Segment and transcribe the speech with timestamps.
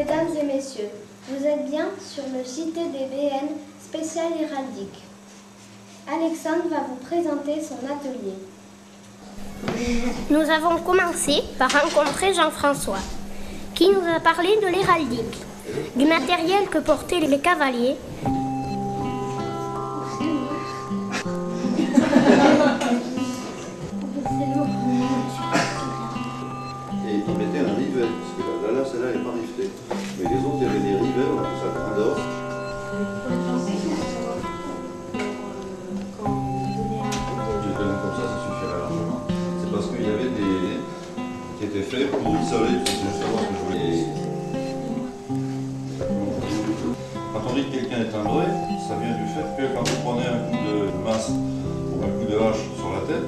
[0.00, 0.88] mesdames et messieurs.
[1.28, 3.48] Vous êtes bien sur le JTDBN
[3.82, 5.02] spécial héraldique.
[6.08, 8.36] Alexandre va vous présenter son atelier.
[10.30, 13.04] Nous avons commencé par rencontrer Jean-François,
[13.74, 15.36] qui nous a parlé de l'héraldique,
[15.94, 17.96] du matériel que portaient les cavaliers.
[41.90, 44.04] Pour je que je voulais.
[47.32, 48.46] Quand on dit que quelqu'un est timbré,
[48.86, 52.30] ça vient du fait que quand vous prenez un coup de masse ou un coup
[52.30, 53.26] de hache sur la tête,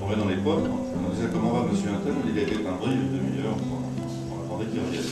[0.00, 0.66] tombé dans les pommes,
[0.98, 5.06] on disait comment va monsieur Intel, il été timbré une demi-heure, on attendait qu'il revienne.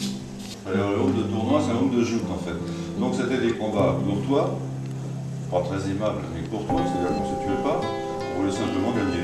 [0.67, 2.59] Alors le home de tournoi, c'est un home de joute en fait.
[2.99, 4.59] Donc c'était des combats courtois,
[5.53, 9.23] pas très aimables, mais courtois, c'est-à-dire qu'on ne se tuait pas, on voulait simplement gagner.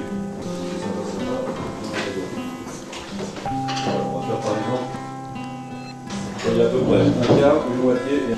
[6.61, 8.35] Y a à peu près un quart, une moitié et.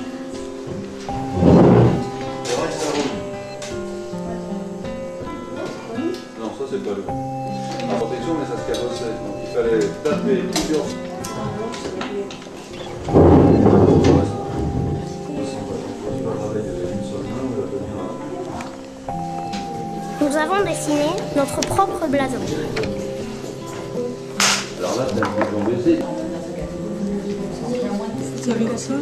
[6.39, 7.03] Non, ça c'est pas le.
[7.89, 9.13] La protection, mais ça se cabossait.
[9.19, 10.87] Donc il fallait taper plusieurs.
[20.21, 22.39] Nous avons dessiné notre propre blason.
[24.79, 26.22] Alors là, t'as le
[28.55, 28.93] bouton baissé.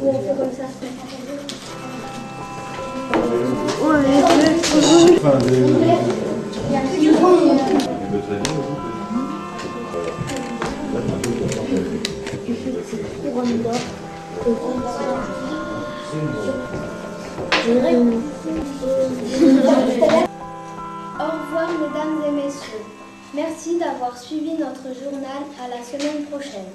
[0.00, 0.64] Vous avez ça
[3.82, 5.60] On a intérêt, Enfin, des.
[6.70, 6.98] Les très
[16.78, 17.09] bien,
[17.60, 17.66] Au
[21.24, 22.84] revoir mesdames et messieurs.
[23.34, 25.42] Merci d'avoir suivi notre journal.
[25.62, 26.72] À la semaine prochaine.